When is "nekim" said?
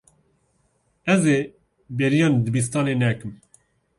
3.01-3.33